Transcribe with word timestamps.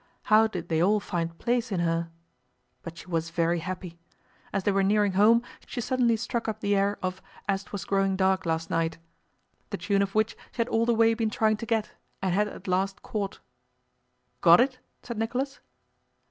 How 0.23 0.47
did 0.47 0.67
they 0.67 0.81
all 0.81 0.99
find 0.99 1.37
place 1.37 1.71
in 1.71 1.81
her? 1.81 2.09
But 2.81 2.97
she 2.97 3.05
was 3.05 3.29
very 3.29 3.59
happy. 3.59 3.99
As 4.51 4.63
they 4.63 4.71
were 4.71 4.81
nearing 4.81 5.11
home 5.11 5.43
she 5.67 5.79
suddenly 5.79 6.17
struck 6.17 6.47
up 6.47 6.59
the 6.59 6.75
air 6.75 6.97
of 7.03 7.21
As 7.47 7.63
'twas 7.65 7.85
growing 7.85 8.15
dark 8.15 8.43
last 8.43 8.71
night—the 8.71 9.77
tune 9.77 10.01
of 10.01 10.15
which 10.15 10.31
she 10.53 10.57
had 10.57 10.67
all 10.69 10.87
the 10.87 10.95
way 10.95 11.13
been 11.13 11.29
trying 11.29 11.57
to 11.57 11.67
get 11.67 11.91
and 12.19 12.33
had 12.33 12.47
at 12.47 12.67
last 12.67 13.03
caught. 13.03 13.41
"Got 14.41 14.59
it?" 14.59 14.79
said 15.03 15.19
Nicholas. 15.19 15.59